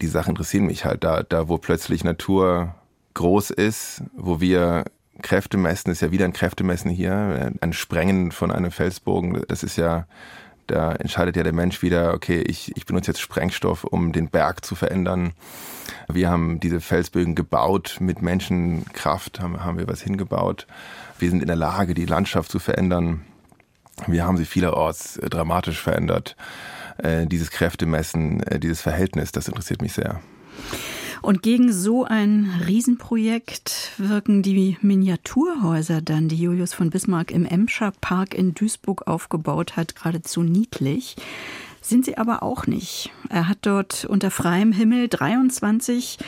[0.00, 2.74] Die Sachen interessieren mich halt da, da wo plötzlich Natur
[3.14, 4.84] groß ist, wo wir
[5.22, 9.76] Kräfte messen, ist ja wieder ein Kräftemessen hier, ein Sprengen von einem Felsbogen, das ist
[9.76, 10.06] ja,
[10.68, 14.64] da entscheidet ja der Mensch wieder, okay, ich, ich benutze jetzt Sprengstoff, um den Berg
[14.64, 15.32] zu verändern.
[16.08, 20.66] Wir haben diese Felsbögen gebaut, mit Menschenkraft haben, haben wir was hingebaut.
[21.18, 23.24] Wir sind in der Lage, die Landschaft zu verändern.
[24.06, 26.36] Wir haben sie vielerorts äh, dramatisch verändert.
[26.98, 30.20] Äh, dieses Kräftemessen, äh, dieses Verhältnis, das interessiert mich sehr.
[31.20, 37.92] Und gegen so ein Riesenprojekt wirken die Miniaturhäuser dann, die Julius von Bismarck im Emscher
[38.00, 41.16] Park in Duisburg aufgebaut hat, geradezu niedlich.
[41.80, 43.10] Sind sie aber auch nicht.
[43.30, 46.18] Er hat dort unter freiem Himmel 23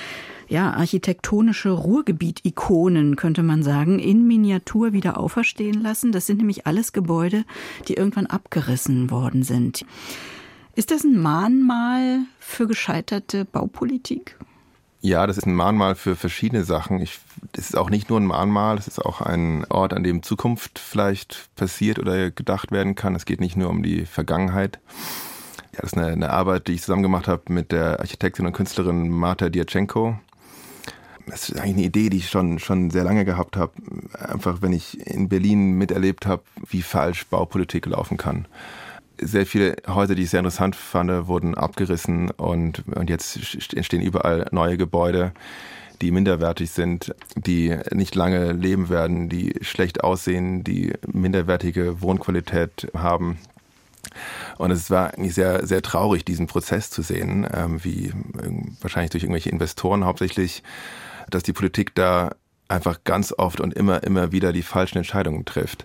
[0.49, 6.11] ja, architektonische Ruhrgebiet-Ikonen, könnte man sagen, in Miniatur wieder auferstehen lassen.
[6.11, 7.45] Das sind nämlich alles Gebäude,
[7.87, 9.85] die irgendwann abgerissen worden sind.
[10.77, 14.37] Ist das ein Mahnmal für gescheiterte Baupolitik?
[15.03, 17.01] Ja, das ist ein Mahnmal für verschiedene Sachen.
[17.01, 17.19] Ich,
[17.53, 20.79] das ist auch nicht nur ein Mahnmal, es ist auch ein Ort, an dem Zukunft
[20.79, 23.15] vielleicht passiert oder gedacht werden kann.
[23.15, 24.79] Es geht nicht nur um die Vergangenheit.
[25.73, 28.53] Ja, das ist eine, eine Arbeit, die ich zusammen gemacht habe mit der Architektin und
[28.53, 30.19] Künstlerin Marta Diachenko.
[31.27, 33.73] Das ist eigentlich eine Idee, die ich schon, schon sehr lange gehabt habe.
[34.19, 38.47] Einfach, wenn ich in Berlin miterlebt habe, wie falsch Baupolitik laufen kann
[39.23, 44.47] sehr viele Häuser, die ich sehr interessant fand, wurden abgerissen und, und jetzt entstehen überall
[44.53, 45.33] neue Gebäude,
[46.01, 53.39] die minderwertig sind, die nicht lange leben werden, die schlecht aussehen, die minderwertige Wohnqualität haben.
[54.57, 58.13] Und es war eigentlich sehr, sehr traurig, diesen Prozess zu sehen, ähm, wie
[58.81, 60.63] wahrscheinlich durch irgendwelche Investoren hauptsächlich,
[61.29, 62.33] dass die Politik da
[62.69, 65.85] einfach ganz oft und immer, immer wieder die falschen Entscheidungen trifft.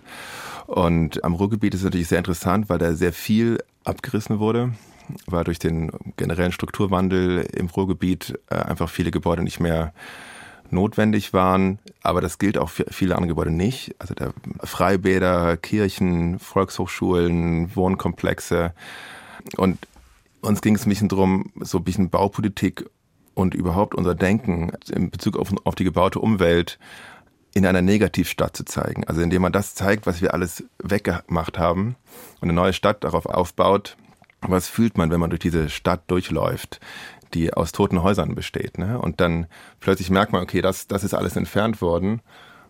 [0.66, 4.72] Und am Ruhrgebiet ist natürlich sehr interessant, weil da sehr viel abgerissen wurde,
[5.26, 9.92] weil durch den generellen Strukturwandel im Ruhrgebiet äh, einfach viele Gebäude nicht mehr
[10.70, 11.78] notwendig waren.
[12.02, 13.94] Aber das gilt auch für viele andere Gebäude nicht.
[14.00, 14.32] Also der
[14.64, 18.72] Freibäder, Kirchen, Volkshochschulen, Wohnkomplexe.
[19.56, 19.78] Und
[20.40, 22.86] uns ging es ein bisschen drum, so ein bisschen Baupolitik
[23.34, 26.78] und überhaupt unser Denken in Bezug auf, auf die gebaute Umwelt
[27.56, 29.04] in einer Negativstadt zu zeigen.
[29.04, 31.96] Also indem man das zeigt, was wir alles weggemacht haben
[32.42, 33.96] und eine neue Stadt darauf aufbaut.
[34.42, 36.80] Was fühlt man, wenn man durch diese Stadt durchläuft,
[37.32, 38.76] die aus toten Häusern besteht?
[38.76, 38.98] Ne?
[38.98, 39.46] Und dann
[39.80, 42.20] plötzlich merkt man, okay, das, das ist alles entfernt worden.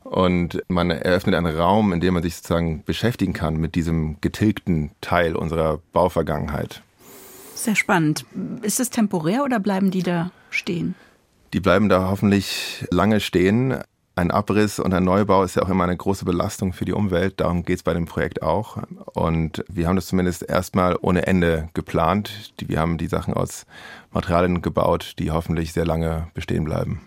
[0.05, 4.93] Und man eröffnet einen Raum, in dem man sich sozusagen beschäftigen kann mit diesem getilgten
[5.01, 6.81] Teil unserer Bauvergangenheit.
[7.57, 8.25] Sehr spannend.
[8.63, 10.95] Ist es temporär oder bleiben die da stehen?
[11.55, 13.83] Die bleiben da hoffentlich lange stehen
[14.17, 17.39] ein Abriss und ein Neubau ist ja auch immer eine große Belastung für die Umwelt.
[17.39, 18.79] Darum geht es bei dem Projekt auch.
[19.13, 22.55] Und wir haben das zumindest erstmal ohne Ende geplant.
[22.59, 23.67] Wir haben die Sachen aus
[24.13, 27.03] Materialien gebaut, die hoffentlich sehr lange bestehen bleiben.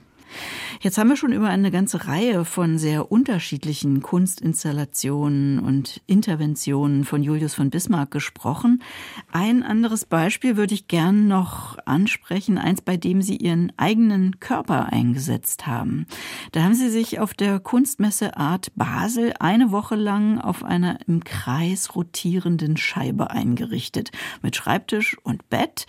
[0.81, 7.21] Jetzt haben wir schon über eine ganze Reihe von sehr unterschiedlichen Kunstinstallationen und Interventionen von
[7.21, 8.81] Julius von Bismarck gesprochen.
[9.31, 14.93] Ein anderes Beispiel würde ich gern noch ansprechen, eins, bei dem Sie Ihren eigenen Körper
[14.93, 16.05] eingesetzt haben.
[16.53, 21.23] Da haben Sie sich auf der Kunstmesse Art Basel eine Woche lang auf einer im
[21.23, 24.11] Kreis rotierenden Scheibe eingerichtet,
[24.41, 25.87] mit Schreibtisch und Bett.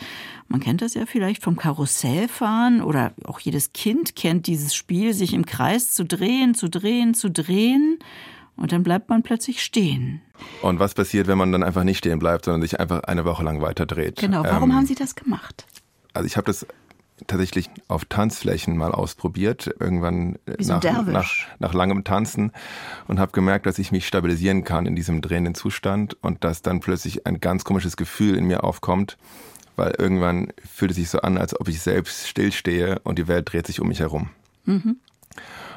[0.49, 5.35] Man kennt das ja vielleicht vom Karussellfahren oder auch jedes Kind kennt dieses Spiel, sich
[5.35, 7.99] im Kreis zu drehen, zu drehen, zu drehen.
[8.57, 10.21] Und dann bleibt man plötzlich stehen.
[10.63, 13.43] Und was passiert, wenn man dann einfach nicht stehen bleibt, sondern sich einfach eine Woche
[13.43, 14.17] lang weiter dreht?
[14.17, 14.45] Genau.
[14.45, 15.67] Warum ähm, haben Sie das gemacht?
[16.13, 16.67] Also ich habe das
[17.27, 22.53] tatsächlich auf Tanzflächen mal ausprobiert, irgendwann nach, nach, nach, langem Tanzen
[23.09, 26.81] und habe gemerkt, dass ich mich stabilisieren kann in diesem drehenden Zustand und dass dann
[26.81, 29.19] plötzlich ein ganz komisches Gefühl in mir aufkommt,
[29.81, 33.51] weil irgendwann fühlt es sich so an, als ob ich selbst stillstehe und die Welt
[33.51, 34.29] dreht sich um mich herum.
[34.67, 34.97] Mhm.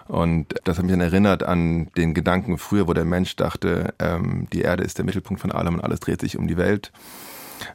[0.08, 4.48] Und das hat mich dann erinnert an den Gedanken früher, wo der Mensch dachte, ähm,
[4.52, 6.92] die Erde ist der Mittelpunkt von allem und alles dreht sich um die Welt.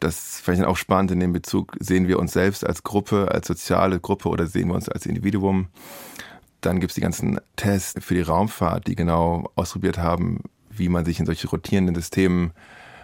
[0.01, 1.75] Das fand ich dann auch spannend in dem Bezug.
[1.79, 5.69] Sehen wir uns selbst als Gruppe, als soziale Gruppe oder sehen wir uns als Individuum?
[6.61, 11.05] Dann gibt es die ganzen Tests für die Raumfahrt, die genau ausprobiert haben, wie man
[11.05, 12.51] sich in solche rotierenden Systemen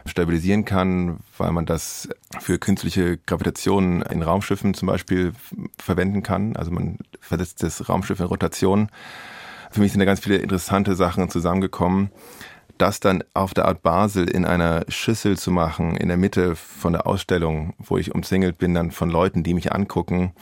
[0.05, 5.33] stabilisieren kann, weil man das für künstliche Gravitation in Raumschiffen zum Beispiel
[5.79, 6.55] verwenden kann.
[6.55, 8.89] Also man versetzt das Raumschiff in Rotation.
[9.71, 12.11] Für mich sind da ganz viele interessante Sachen zusammengekommen.
[12.77, 16.93] Das dann auf der Art Basel in einer Schüssel zu machen, in der Mitte von
[16.93, 20.33] der Ausstellung, wo ich umzingelt bin dann von Leuten, die mich angucken,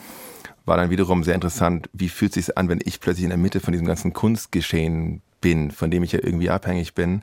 [0.66, 1.90] war dann wiederum sehr interessant.
[1.94, 5.22] Wie fühlt es sich an, wenn ich plötzlich in der Mitte von diesem ganzen Kunstgeschehen
[5.42, 7.22] bin, von dem ich ja irgendwie abhängig bin?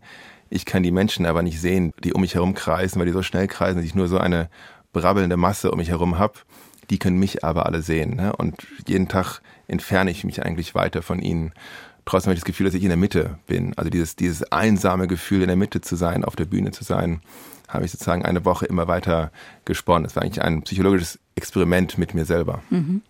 [0.50, 3.22] Ich kann die Menschen aber nicht sehen, die um mich herum kreisen, weil die so
[3.22, 4.50] schnell kreisen, dass ich nur so eine
[4.92, 6.34] brabbelnde Masse um mich herum habe.
[6.90, 8.16] Die können mich aber alle sehen.
[8.16, 8.34] Ne?
[8.34, 11.52] Und jeden Tag entferne ich mich eigentlich weiter von ihnen.
[12.04, 13.72] Trotzdem habe ich das Gefühl, dass ich in der Mitte bin.
[13.76, 17.20] Also dieses, dieses einsame Gefühl, in der Mitte zu sein, auf der Bühne zu sein,
[17.68, 19.30] habe ich sozusagen eine Woche immer weiter
[19.64, 20.02] gesponnen.
[20.02, 22.62] Das war eigentlich ein psychologisches Experiment mit mir selber.
[22.70, 23.02] Mhm.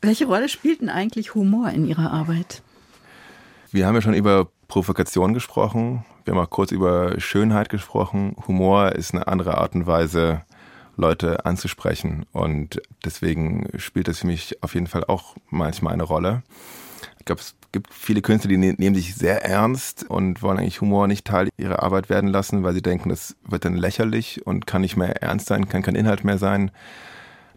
[0.00, 2.62] Welche Rolle spielt denn eigentlich Humor in Ihrer Arbeit?
[3.70, 6.04] Wir haben ja schon über Provokation gesprochen.
[6.28, 8.36] Wir haben auch kurz über Schönheit gesprochen.
[8.46, 10.42] Humor ist eine andere Art und Weise,
[10.94, 12.26] Leute anzusprechen.
[12.32, 16.42] Und deswegen spielt das für mich auf jeden Fall auch manchmal eine Rolle.
[17.18, 20.82] Ich glaube, es gibt viele Künstler, die ne-, nehmen sich sehr ernst und wollen eigentlich
[20.82, 24.66] Humor nicht Teil ihrer Arbeit werden lassen, weil sie denken, das wird dann lächerlich und
[24.66, 26.72] kann nicht mehr ernst sein, kann kein Inhalt mehr sein.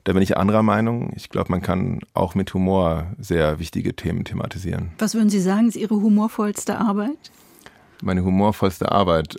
[0.06, 1.12] Da bin ich anderer Meinung.
[1.18, 4.94] Ich glaube, man kann auch mit Humor sehr wichtige Themen thematisieren.
[4.98, 7.32] Was würden Sie sagen, ist Ihre humorvollste Arbeit?
[8.02, 9.38] Meine humorvollste Arbeit.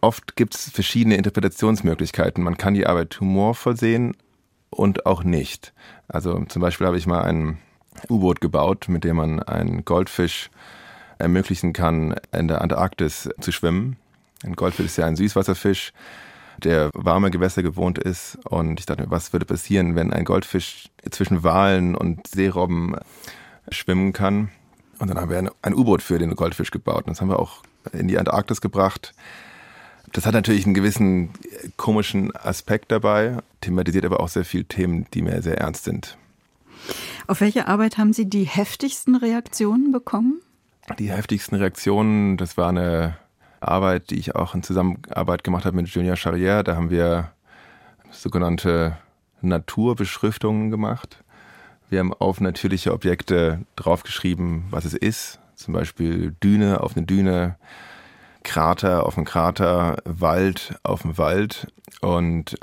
[0.00, 2.42] Oft gibt es verschiedene Interpretationsmöglichkeiten.
[2.44, 4.16] Man kann die Arbeit humorvoll sehen
[4.70, 5.72] und auch nicht.
[6.08, 7.58] Also zum Beispiel habe ich mal ein
[8.08, 10.50] U-Boot gebaut, mit dem man einen Goldfisch
[11.18, 13.96] ermöglichen kann, in der Antarktis zu schwimmen.
[14.44, 15.92] Ein Goldfisch ist ja ein Süßwasserfisch
[16.58, 18.38] der warme Gewässer gewohnt ist.
[18.44, 22.96] Und ich dachte mir, was würde passieren, wenn ein Goldfisch zwischen Walen und Seerobben
[23.70, 24.50] schwimmen kann?
[24.98, 27.06] Und dann haben wir ein, U-Boot für den Goldfisch gebaut.
[27.06, 29.14] Und das haben wir auch in die Antarktis gebracht.
[30.12, 31.30] Das hat natürlich einen gewissen
[31.76, 36.18] komischen Aspekt dabei, thematisiert aber auch sehr viele Themen, die mir sehr ernst sind.
[37.26, 40.40] Auf welche Arbeit haben Sie die heftigsten Reaktionen bekommen?
[40.98, 43.16] Die heftigsten Reaktionen, das war eine
[43.60, 46.62] Arbeit, die ich auch in Zusammenarbeit gemacht habe mit Junior Charrière.
[46.62, 47.30] Da haben wir
[48.10, 48.98] sogenannte
[49.40, 51.22] Naturbeschriftungen gemacht.
[51.88, 55.38] Wir haben auf natürliche Objekte draufgeschrieben, was es ist.
[55.54, 57.56] Zum Beispiel Düne auf eine Düne,
[58.42, 61.68] Krater auf einen Krater, Wald auf einen Wald.
[62.00, 62.58] Und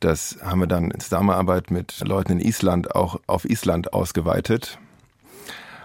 [0.00, 4.78] das haben wir dann in Zusammenarbeit mit Leuten in Island auch auf Island ausgeweitet.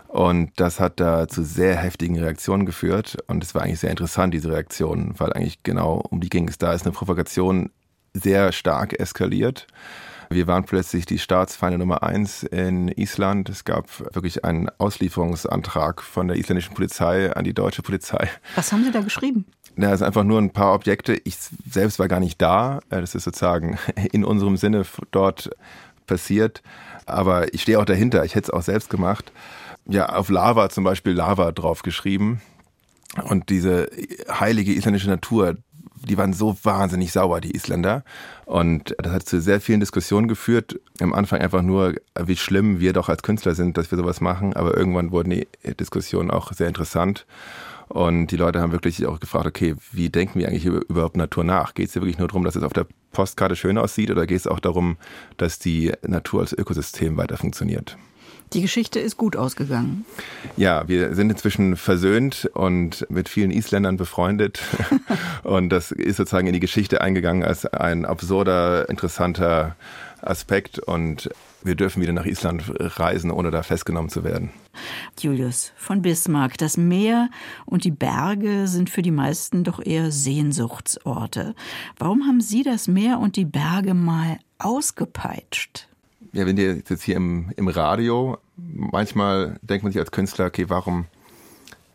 [0.08, 3.17] Und das hat da zu sehr heftigen Reaktionen geführt.
[3.28, 6.60] Und es war eigentlich sehr interessant, diese Reaktionen, weil eigentlich genau um die ging es.
[6.60, 7.71] Da ist eine Provokation
[8.13, 9.65] sehr stark eskaliert.
[10.34, 13.50] Wir waren plötzlich die Staatsfeinde Nummer eins in Island.
[13.50, 18.30] Es gab wirklich einen Auslieferungsantrag von der isländischen Polizei an die deutsche Polizei.
[18.56, 19.46] Was haben Sie da geschrieben?
[19.76, 21.19] Na, es sind einfach nur ein paar Objekte.
[21.24, 21.38] Ich
[21.69, 22.80] selbst war gar nicht da.
[22.89, 23.78] Das ist sozusagen
[24.12, 25.50] in unserem Sinne dort
[26.08, 26.62] passiert.
[27.06, 28.24] Aber ich stehe auch dahinter.
[28.26, 29.32] Ich hätte es auch selbst gemacht
[29.88, 32.41] ja auf Lava zum Beispiel Lava draufgeschrieben.
[33.24, 33.89] Und diese
[34.30, 35.58] heilige isländische Natur,
[36.07, 38.03] die waren so wahnsinnig sauer, die Isländer.
[38.45, 40.79] Und das hat zu sehr vielen Diskussionen geführt.
[40.99, 44.53] Am Anfang einfach nur, wie schlimm wir doch als Künstler sind, dass wir sowas machen.
[44.53, 45.47] Aber irgendwann wurden die
[45.79, 47.25] Diskussionen auch sehr interessant.
[47.89, 51.43] Und die Leute haben wirklich auch gefragt, okay, wie denken wir eigentlich über, überhaupt Natur
[51.43, 51.73] nach?
[51.73, 54.39] Geht es hier wirklich nur darum, dass es auf der Postkarte schön aussieht oder geht
[54.39, 54.97] es auch darum,
[55.37, 57.97] dass die Natur als Ökosystem weiter funktioniert?
[58.53, 60.05] Die Geschichte ist gut ausgegangen.
[60.57, 64.61] Ja, wir sind inzwischen versöhnt und mit vielen Isländern befreundet.
[65.43, 69.75] und das ist sozusagen in die Geschichte eingegangen als ein absurder, interessanter
[70.21, 70.77] Aspekt.
[70.77, 71.31] Und
[71.63, 74.51] wir dürfen wieder nach Island reisen, ohne da festgenommen zu werden.
[75.19, 77.29] Julius von Bismarck, das Meer
[77.65, 81.55] und die Berge sind für die meisten doch eher Sehnsuchtsorte.
[81.97, 85.87] Warum haben Sie das Meer und die Berge mal ausgepeitscht?
[86.33, 90.65] ja, wenn ihr jetzt hier im, im Radio, manchmal denkt man sich als Künstler, okay,
[90.69, 91.05] warum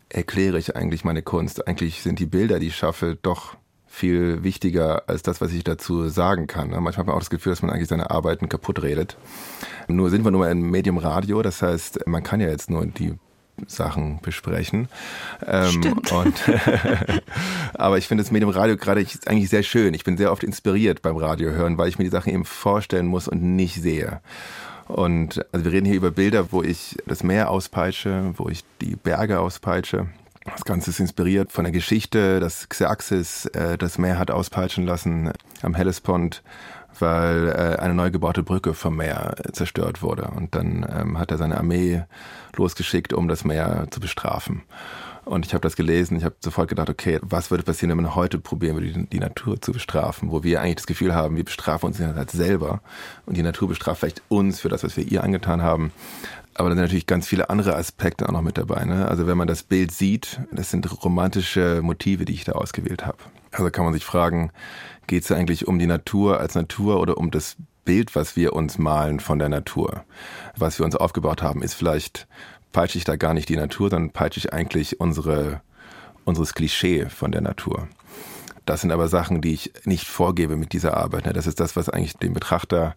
[0.09, 1.67] erkläre ich eigentlich meine Kunst?
[1.67, 3.55] Eigentlich sind die Bilder, die ich schaffe, doch
[3.87, 6.69] viel wichtiger als das, was ich dazu sagen kann.
[6.69, 9.17] Manchmal hat man auch das Gefühl, dass man eigentlich seine Arbeiten kaputt redet.
[9.87, 13.15] Nur sind wir nur ein Medium Radio, das heißt, man kann ja jetzt nur die
[13.67, 14.87] Sachen besprechen.
[15.45, 16.43] Ähm, und
[17.73, 19.93] aber ich finde das Medium Radio gerade eigentlich sehr schön.
[19.93, 23.07] Ich bin sehr oft inspiriert beim Radio hören, weil ich mir die Sachen eben vorstellen
[23.07, 24.21] muss und nicht sehe.
[24.89, 28.95] Und also wir reden hier über Bilder, wo ich das Meer auspeitsche, wo ich die
[28.95, 30.07] Berge auspeitsche.
[30.45, 35.31] Das Ganze ist inspiriert von der Geschichte, dass Xerxes äh, das Meer hat auspeitschen lassen
[35.61, 36.41] am Hellespont
[37.01, 40.31] weil äh, eine neu gebaute Brücke vom Meer äh, zerstört wurde.
[40.35, 42.03] Und dann ähm, hat er seine Armee
[42.55, 44.63] losgeschickt, um das Meer zu bestrafen.
[45.29, 48.15] Und ich habe das gelesen, ich habe sofort gedacht, okay, was würde passieren, wenn man
[48.15, 51.85] heute probieren würde, die, Natur zu bestrafen, wo wir eigentlich das Gefühl haben, wir bestrafen
[51.85, 52.81] uns halt selber
[53.27, 55.91] und die Natur bestraft vielleicht uns für das, was wir ihr angetan haben.
[56.55, 58.85] Aber da sind natürlich ganz viele andere Aspekte auch noch mit dabei.
[58.85, 59.07] Ne?
[59.07, 63.19] Also wenn man das Bild sieht, das sind romantische Motive, die ich da ausgewählt habe.
[63.51, 64.49] Also kann man sich fragen,
[65.05, 68.79] geht es eigentlich um die Natur als Natur oder um das Bild, was wir uns
[68.79, 70.05] malen von der Natur?
[70.57, 72.27] Was wir uns aufgebaut haben, ist vielleicht,
[72.71, 75.61] peitsche ich da gar nicht die Natur, sondern peitsche ich eigentlich unsere,
[76.25, 77.87] unseres Klischee von der Natur.
[78.65, 81.25] Das sind aber Sachen, die ich nicht vorgebe mit dieser Arbeit.
[81.25, 81.33] Ne?
[81.33, 82.95] Das ist das, was eigentlich dem Betrachter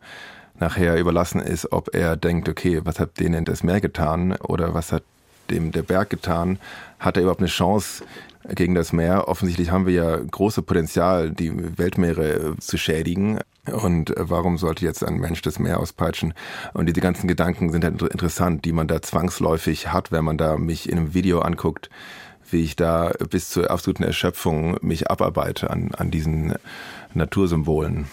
[0.58, 4.92] nachher überlassen ist, ob er denkt, okay, was hat denen das Meer getan oder was
[4.92, 5.02] hat
[5.50, 6.58] dem der Berg getan?
[6.98, 8.04] Hat er überhaupt eine Chance,
[8.48, 9.28] gegen das Meer.
[9.28, 13.38] Offensichtlich haben wir ja große Potenzial, die Weltmeere zu schädigen.
[13.70, 16.34] Und warum sollte jetzt ein Mensch das Meer auspeitschen?
[16.74, 20.56] Und diese ganzen Gedanken sind halt interessant, die man da zwangsläufig hat, wenn man da
[20.56, 21.88] mich in einem Video anguckt,
[22.50, 26.54] wie ich da bis zur absoluten Erschöpfung mich abarbeite an, an diesen
[27.14, 28.08] Natursymbolen.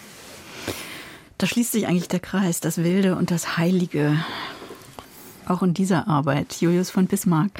[1.36, 4.16] Da schließt sich eigentlich der Kreis, das Wilde und das Heilige.
[5.50, 7.50] Auch in dieser Arbeit, Julius von Bismarck.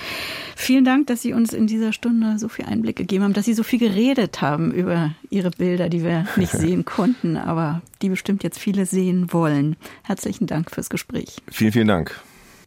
[0.55, 3.55] Vielen Dank, dass Sie uns in dieser Stunde so viel Einblick gegeben haben, dass Sie
[3.55, 8.45] so viel geredet haben über Ihre Bilder, die wir nicht sehen konnten, aber die bestimmt
[8.45, 9.75] jetzt viele sehen wollen.
[10.05, 11.39] Herzlichen Dank fürs Gespräch.
[11.51, 12.21] Vielen, vielen Dank.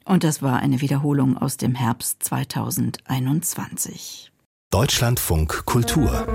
[0.04, 4.30] Und das war eine Wiederholung aus dem Herbst 2021.
[4.72, 6.28] Deutschlandfunk Kultur.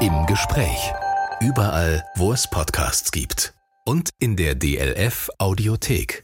[0.00, 0.92] Im Gespräch.
[1.40, 3.54] Überall, wo es Podcasts gibt.
[3.86, 6.23] Und in der DLF Audiothek.